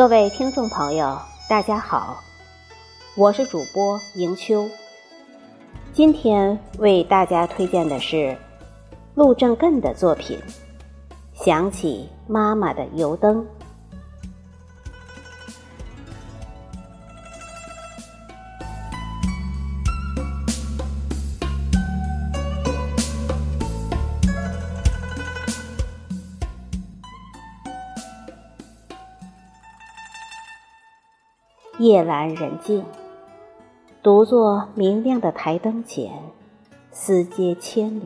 [0.00, 2.24] 各位听众朋友，大家好，
[3.16, 4.66] 我是主播迎秋。
[5.92, 8.34] 今天为大家推荐的是
[9.14, 10.38] 陆正艮的作品
[11.44, 13.44] 《想起妈妈的油灯》。
[31.80, 32.84] 夜阑人静，
[34.02, 36.12] 独坐明亮的台灯前，
[36.90, 38.02] 思接千里。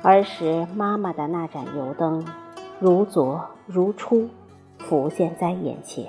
[0.00, 2.24] 儿时妈妈的那盏油灯，
[2.80, 4.30] 如昨如初，
[4.78, 6.06] 浮现在眼前。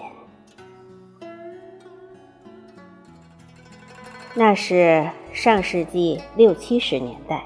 [4.35, 7.43] 那是上世纪六七十年代，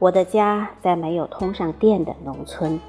[0.00, 2.80] 我的家在没有通上电的农村。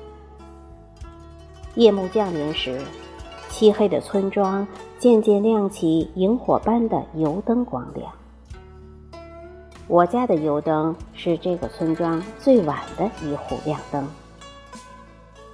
[1.76, 2.82] 夜幕降临时。
[3.52, 4.66] 漆黑的村庄
[4.98, 8.12] 渐渐亮起萤火般的油灯光亮。
[9.88, 14.08] 我家的油灯是这个村庄最晚的一户亮灯，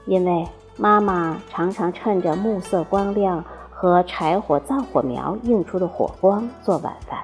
[0.06, 7.20] 因为妈妈常常趁着暮色光亮和柴火灶火苗映出的火光做晚饭，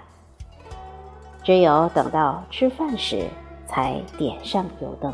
[1.44, 3.28] 只有等到吃饭时
[3.68, 5.14] 才点上油灯。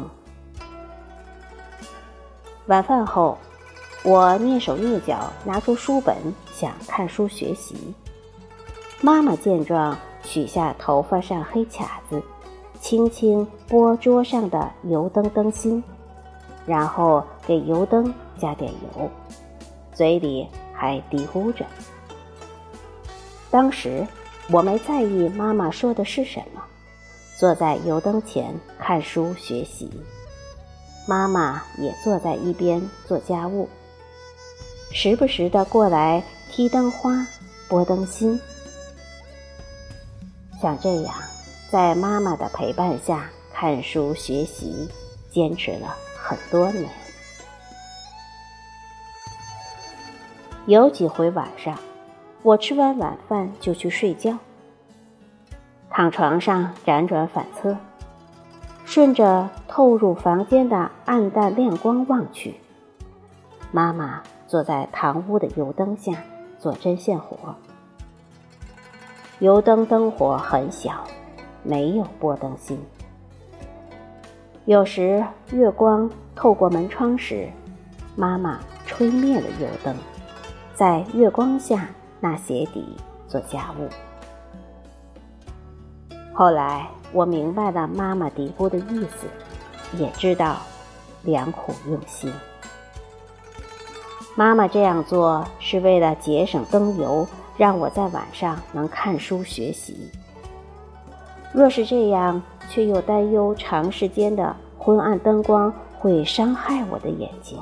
[2.67, 3.37] 晚饭后。
[4.03, 6.15] 我蹑手蹑脚拿出书本，
[6.53, 7.75] 想看书学习。
[9.01, 12.21] 妈妈见状，取下头发上黑卡子，
[12.79, 15.83] 轻轻拨桌上的油灯灯芯，
[16.65, 19.09] 然后给油灯加点油，
[19.91, 21.65] 嘴里还嘀咕着。
[23.51, 24.07] 当时
[24.49, 26.61] 我没在意妈妈说的是什么，
[27.37, 29.91] 坐在油灯前看书学习。
[31.05, 33.67] 妈妈也坐在一边做家务。
[34.91, 37.25] 时不时的过来踢灯花、
[37.69, 38.39] 拨灯芯，
[40.59, 41.13] 像这样，
[41.71, 44.89] 在妈妈的陪伴下看书学习，
[45.29, 46.89] 坚持了很多年。
[50.65, 51.77] 有几回晚上，
[52.41, 54.37] 我吃完晚饭就去睡觉，
[55.89, 57.77] 躺床上辗转反侧，
[58.85, 62.59] 顺着透入房间的暗淡亮光望去，
[63.71, 64.21] 妈妈。
[64.49, 66.23] 坐在堂屋的油灯下
[66.57, 67.55] 做针线活，
[69.37, 71.03] 油灯灯火很小，
[71.61, 72.83] 没有拨灯芯。
[74.65, 77.47] 有时月光透过门窗时，
[78.15, 79.95] 妈妈吹灭了油灯，
[80.73, 81.87] 在月光下
[82.19, 83.87] 纳鞋底做家务。
[86.33, 89.27] 后来我明白了妈妈嘀咕的意思，
[89.95, 90.57] 也知道
[91.21, 92.33] 良苦用心。
[94.39, 97.27] 妈妈这样做是为了节省灯油，
[97.57, 100.09] 让我在晚上能看书学习。
[101.51, 107.59] 若是这样，却又担忧长时间的昏暗灯光会伤害我的眼睛。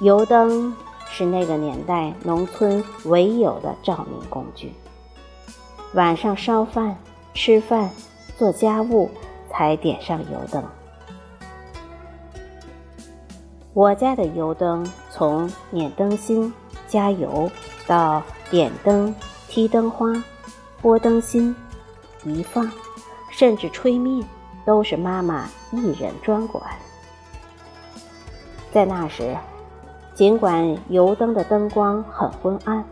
[0.00, 0.74] 油灯
[1.10, 4.72] 是那个年代农村唯有的照明工具，
[5.92, 6.96] 晚上烧饭、
[7.34, 7.90] 吃饭、
[8.38, 9.10] 做家务
[9.50, 10.64] 才点上油灯。
[13.72, 16.52] 我家的油灯从捻灯芯、
[16.88, 17.48] 加油
[17.86, 18.20] 到
[18.50, 19.14] 点灯、
[19.48, 20.12] 踢灯花、
[20.82, 21.54] 拨灯芯、
[22.24, 22.68] 一放，
[23.30, 24.24] 甚至吹灭，
[24.66, 26.64] 都是妈妈一人专管。
[28.72, 29.36] 在那时，
[30.14, 32.84] 尽管油灯的灯光很昏暗，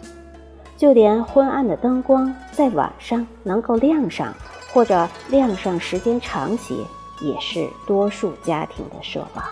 [0.77, 4.33] 就连昏暗的灯光在晚上能够亮上，
[4.73, 6.77] 或者亮上时间长些，
[7.21, 9.45] 也是多数家庭的奢望。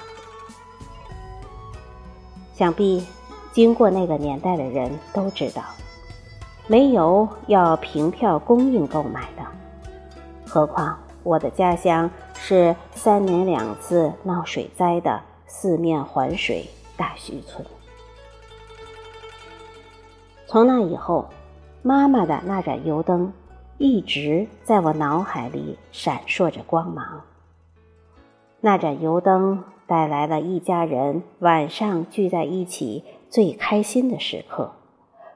[2.57, 3.07] 想必
[3.53, 5.63] 经过那个年代的人都知道，
[6.67, 9.43] 煤油要凭票供应购买的。
[10.49, 16.67] 何况我的家乡是三年两次闹水灾的四面环水
[16.97, 17.63] 大圩村。
[20.47, 21.29] 从那以后，
[21.83, 23.31] 妈妈的那盏油灯
[23.77, 27.21] 一直在我脑海里闪烁着光芒。
[28.63, 29.63] 那盏油灯。
[29.87, 34.73] 带来了一家人晚上聚在一起最开心的时刻，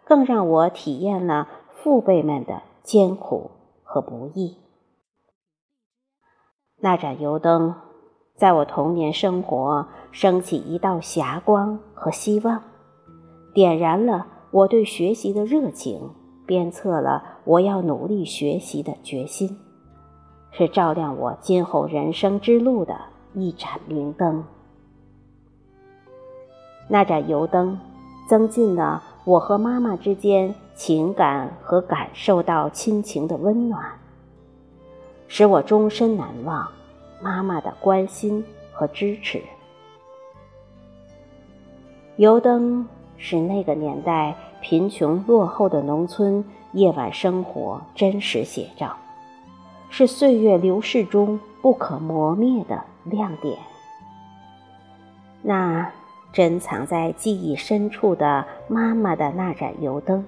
[0.04, 3.50] 更让我体验了父辈们的艰苦
[3.84, 4.56] 和不易。
[6.78, 7.74] 那盏油灯，
[8.36, 12.62] 在我童年生活升起一道霞光和希望，
[13.54, 16.10] 点燃了我对学习的热情，
[16.46, 19.58] 鞭策了我要努力学习的决心，
[20.50, 23.09] 是照亮我今后人生之路的。
[23.34, 24.44] 一盏明灯。
[26.88, 27.78] 那盏油灯，
[28.28, 33.84] 增进了我和妈妈之间情感和感受到亲情的温暖，
[35.28, 36.66] 使我终身难忘
[37.22, 39.40] 妈妈的关心和支持。
[42.16, 42.86] 油灯
[43.16, 48.96] 是那个年代贫穷落后的农村夜晚生活真实写照，
[49.88, 53.58] 是岁月流逝中不可磨灭的亮点。
[55.42, 55.90] 那。
[56.32, 60.24] 珍藏在记忆深处的妈妈的那盏油灯，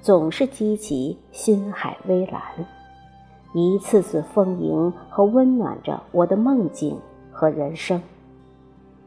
[0.00, 2.40] 总是激起心海微澜，
[3.52, 6.98] 一次次丰盈和温暖着我的梦境
[7.30, 8.02] 和人生，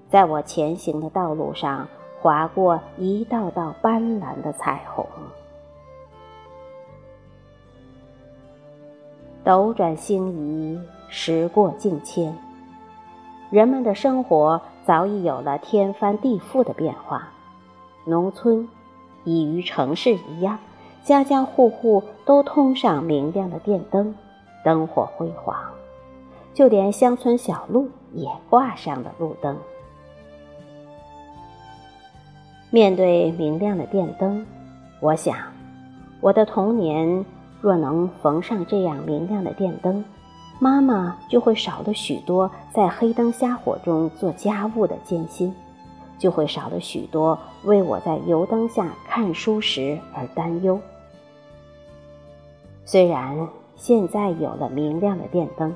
[0.08, 1.88] 在我前行的道路上
[2.22, 5.04] 划过一道道斑斓的彩虹。
[9.44, 10.80] 斗转星移，
[11.10, 12.38] 时过境迁，
[13.50, 14.62] 人们的生活。
[14.86, 17.28] 早已有了天翻地覆的变化，
[18.06, 18.68] 农村
[19.24, 20.58] 已与城市一样，
[21.04, 24.16] 家家户户都通上明亮的电灯，
[24.66, 25.56] 灯火辉煌，
[26.56, 29.56] 就连乡村小路也挂上了路灯。
[32.72, 34.44] 面对明亮的电灯，
[35.02, 35.38] 我想，
[36.20, 37.24] 我的童年
[37.62, 40.04] 若能逢上这样明亮的电灯。
[40.62, 45.56] 妈妈就会少了许多在黑灯瞎火中做家务的艰辛，
[46.18, 50.78] 就会少了许多为我在油灯下看书时而担忧。
[52.84, 53.48] 虽然
[53.78, 55.74] 现在有了明亮的电灯，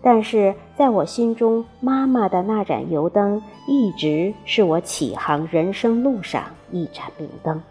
[0.00, 7.62] 但是在我心中，妈妈的那盏油灯一直是我启航人生路上一盏明灯。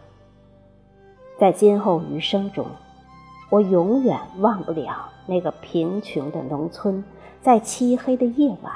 [1.39, 2.63] 在今后余生中。
[3.51, 7.03] 我永远忘不了那个贫穷的农村，
[7.41, 8.73] 在漆黑的夜晚，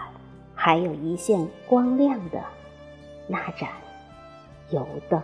[0.54, 2.44] 还有一线光亮的
[3.26, 3.70] 那盏
[4.72, 5.22] 油灯。